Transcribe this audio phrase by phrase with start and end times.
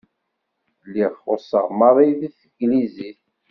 [0.85, 3.21] Lliɣ xuṣṣeɣ maḍi deg teglizit.